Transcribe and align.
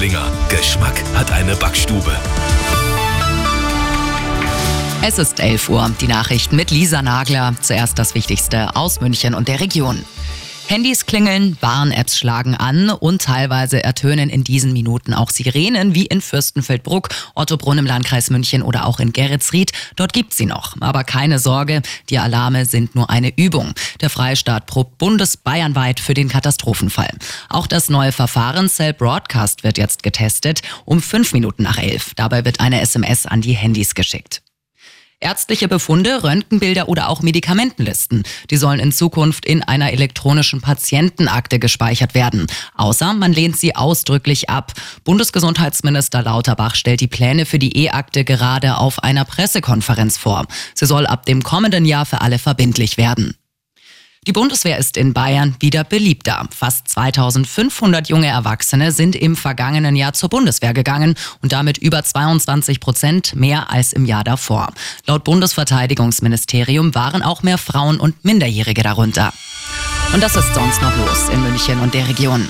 Oblinger. 0.00 0.32
Geschmack 0.48 0.94
hat 1.14 1.30
eine 1.30 1.54
Backstube. 1.56 2.10
Es 5.02 5.18
ist 5.18 5.38
11 5.40 5.68
Uhr. 5.68 5.90
Die 6.00 6.06
Nachrichten 6.06 6.56
mit 6.56 6.70
Lisa 6.70 7.02
Nagler. 7.02 7.54
Zuerst 7.60 7.98
das 7.98 8.14
Wichtigste 8.14 8.74
aus 8.76 9.02
München 9.02 9.34
und 9.34 9.46
der 9.46 9.60
Region. 9.60 10.02
Handys 10.68 11.06
klingeln, 11.06 11.56
Warn-Apps 11.60 12.16
schlagen 12.16 12.54
an 12.54 12.90
und 12.90 13.22
teilweise 13.22 13.82
ertönen 13.82 14.30
in 14.30 14.44
diesen 14.44 14.72
Minuten 14.72 15.14
auch 15.14 15.30
Sirenen 15.30 15.94
wie 15.94 16.06
in 16.06 16.20
Fürstenfeldbruck, 16.20 17.08
Ottobrunn 17.34 17.78
im 17.78 17.86
Landkreis 17.86 18.30
München 18.30 18.62
oder 18.62 18.86
auch 18.86 19.00
in 19.00 19.12
Geretsried. 19.12 19.72
Dort 19.96 20.12
gibt 20.12 20.34
sie 20.34 20.46
noch. 20.46 20.76
Aber 20.80 21.04
keine 21.04 21.38
Sorge, 21.38 21.82
die 22.08 22.18
Alarme 22.18 22.66
sind 22.66 22.94
nur 22.94 23.10
eine 23.10 23.36
Übung. 23.36 23.74
Der 24.00 24.10
Freistaat 24.10 24.66
probt 24.66 24.98
bundesbayernweit 24.98 26.00
für 26.00 26.14
den 26.14 26.28
Katastrophenfall. 26.28 27.10
Auch 27.48 27.66
das 27.66 27.90
neue 27.90 28.12
Verfahren 28.12 28.68
Cell 28.68 28.92
Broadcast 28.92 29.64
wird 29.64 29.78
jetzt 29.78 30.02
getestet 30.02 30.62
um 30.84 31.02
fünf 31.02 31.32
Minuten 31.32 31.64
nach 31.64 31.78
elf. 31.78 32.12
Dabei 32.14 32.44
wird 32.44 32.60
eine 32.60 32.80
SMS 32.80 33.26
an 33.26 33.40
die 33.40 33.54
Handys 33.54 33.94
geschickt. 33.94 34.42
Ärztliche 35.22 35.68
Befunde, 35.68 36.24
Röntgenbilder 36.24 36.88
oder 36.88 37.10
auch 37.10 37.20
Medikamentenlisten. 37.20 38.22
Die 38.48 38.56
sollen 38.56 38.80
in 38.80 38.90
Zukunft 38.90 39.44
in 39.44 39.62
einer 39.62 39.92
elektronischen 39.92 40.62
Patientenakte 40.62 41.58
gespeichert 41.58 42.14
werden. 42.14 42.46
Außer 42.74 43.12
man 43.12 43.34
lehnt 43.34 43.58
sie 43.58 43.76
ausdrücklich 43.76 44.48
ab. 44.48 44.72
Bundesgesundheitsminister 45.04 46.22
Lauterbach 46.22 46.74
stellt 46.74 47.02
die 47.02 47.06
Pläne 47.06 47.44
für 47.44 47.58
die 47.58 47.76
E-Akte 47.84 48.24
gerade 48.24 48.78
auf 48.78 49.02
einer 49.02 49.26
Pressekonferenz 49.26 50.16
vor. 50.16 50.46
Sie 50.74 50.86
soll 50.86 51.06
ab 51.06 51.26
dem 51.26 51.42
kommenden 51.42 51.84
Jahr 51.84 52.06
für 52.06 52.22
alle 52.22 52.38
verbindlich 52.38 52.96
werden. 52.96 53.34
Die 54.26 54.32
Bundeswehr 54.32 54.76
ist 54.76 54.98
in 54.98 55.14
Bayern 55.14 55.56
wieder 55.60 55.82
beliebter. 55.82 56.46
Fast 56.54 56.88
2500 56.88 58.10
junge 58.10 58.26
Erwachsene 58.26 58.92
sind 58.92 59.16
im 59.16 59.34
vergangenen 59.34 59.96
Jahr 59.96 60.12
zur 60.12 60.28
Bundeswehr 60.28 60.74
gegangen 60.74 61.14
und 61.40 61.52
damit 61.52 61.78
über 61.78 62.04
22 62.04 62.80
Prozent 62.80 63.34
mehr 63.34 63.70
als 63.70 63.94
im 63.94 64.04
Jahr 64.04 64.22
davor. 64.22 64.74
Laut 65.06 65.24
Bundesverteidigungsministerium 65.24 66.94
waren 66.94 67.22
auch 67.22 67.42
mehr 67.42 67.56
Frauen 67.56 67.98
und 67.98 68.22
Minderjährige 68.22 68.82
darunter. 68.82 69.32
Und 70.12 70.22
das 70.22 70.36
ist 70.36 70.52
sonst 70.52 70.82
noch 70.82 70.94
los 70.98 71.30
in 71.30 71.40
München 71.40 71.80
und 71.80 71.94
der 71.94 72.06
Region. 72.06 72.46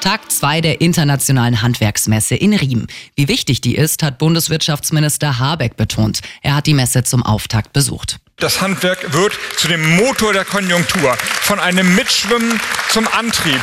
Tag 0.00 0.30
2 0.30 0.60
der 0.60 0.80
Internationalen 0.80 1.62
Handwerksmesse 1.62 2.34
in 2.34 2.54
Riem. 2.54 2.86
Wie 3.14 3.28
wichtig 3.28 3.60
die 3.60 3.76
ist, 3.76 4.02
hat 4.02 4.18
Bundeswirtschaftsminister 4.18 5.38
Habeck 5.38 5.76
betont. 5.76 6.20
Er 6.42 6.54
hat 6.54 6.66
die 6.66 6.74
Messe 6.74 7.02
zum 7.02 7.22
Auftakt 7.22 7.72
besucht. 7.72 8.18
Das 8.36 8.60
Handwerk 8.60 9.12
wird 9.12 9.32
zu 9.56 9.66
dem 9.68 9.96
Motor 9.96 10.32
der 10.32 10.44
Konjunktur, 10.44 11.16
von 11.40 11.58
einem 11.58 11.94
Mitschwimmen 11.94 12.60
zum 12.90 13.08
Antrieb. 13.08 13.60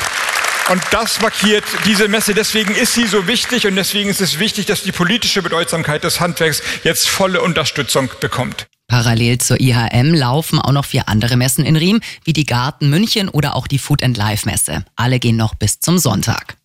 Und 0.70 0.82
das 0.92 1.22
markiert 1.22 1.64
diese 1.86 2.08
Messe. 2.08 2.34
Deswegen 2.34 2.74
ist 2.74 2.94
sie 2.94 3.06
so 3.06 3.28
wichtig 3.28 3.68
und 3.68 3.76
deswegen 3.76 4.10
ist 4.10 4.22
es 4.22 4.40
wichtig, 4.40 4.66
dass 4.66 4.84
die 4.84 4.92
politische 4.92 5.42
Bedeutsamkeit 5.42 6.04
des 6.04 6.20
Handwerks 6.20 6.62
jetzt 6.84 7.10
volle 7.10 7.42
Unterstützung 7.42 8.10
bekommt. 8.20 8.66
Parallel 8.94 9.40
zur 9.40 9.60
IHM 9.60 10.14
laufen 10.14 10.60
auch 10.60 10.72
noch 10.72 10.86
vier 10.86 11.10
andere 11.10 11.36
Messen 11.36 11.66
in 11.66 11.76
Riem, 11.76 12.00
wie 12.26 12.34
die 12.34 12.46
Garten 12.46 12.92
München 12.92 13.28
oder 13.28 13.56
auch 13.56 13.66
die 13.66 13.80
Food 13.80 14.04
and 14.04 14.16
Life 14.18 14.48
Messe. 14.48 14.86
Alle 14.96 15.18
gehen 15.18 15.36
noch 15.36 15.56
bis 15.56 15.80
zum 15.80 15.98
Sonntag 15.98 16.58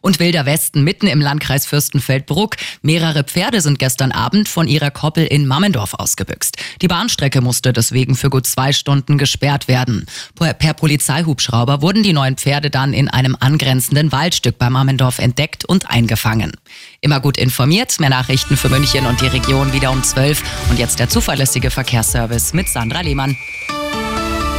und 0.00 0.20
Wilder 0.20 0.46
Westen 0.46 0.84
mitten 0.84 1.06
im 1.06 1.20
Landkreis 1.20 1.66
Fürstenfeldbruck. 1.66 2.56
Mehrere 2.82 3.24
Pferde 3.24 3.60
sind 3.60 3.78
gestern 3.78 4.12
Abend 4.12 4.48
von 4.48 4.68
ihrer 4.68 4.90
Koppel 4.90 5.26
in 5.26 5.46
Mammendorf 5.46 5.94
ausgebüxt. 5.94 6.56
Die 6.82 6.88
Bahnstrecke 6.88 7.40
musste 7.40 7.72
deswegen 7.72 8.16
für 8.16 8.30
gut 8.30 8.46
zwei 8.46 8.72
Stunden 8.72 9.18
gesperrt 9.18 9.68
werden. 9.68 10.06
Per 10.36 10.74
Polizeihubschrauber 10.74 11.82
wurden 11.82 12.02
die 12.02 12.12
neuen 12.12 12.36
Pferde 12.36 12.70
dann 12.70 12.92
in 12.92 13.08
einem 13.08 13.36
angrenzenden 13.38 14.12
Waldstück 14.12 14.58
bei 14.58 14.70
Mammendorf 14.70 15.18
entdeckt 15.18 15.64
und 15.64 15.90
eingefangen. 15.90 16.52
Immer 17.00 17.20
gut 17.20 17.38
informiert, 17.38 17.98
mehr 17.98 18.10
Nachrichten 18.10 18.56
für 18.56 18.68
München 18.68 19.06
und 19.06 19.20
die 19.20 19.26
Region 19.26 19.72
wieder 19.72 19.90
um 19.90 20.02
12 20.02 20.42
und 20.70 20.78
jetzt 20.78 20.98
der 20.98 21.08
zuverlässige 21.08 21.70
Verkehrsservice 21.70 22.52
mit 22.52 22.68
Sandra 22.68 23.00
Lehmann. 23.00 23.36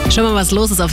Schau 0.09 0.23
mal, 0.23 0.35
was 0.35 0.51
los 0.51 0.71
ist 0.71 0.81
auf 0.81 0.89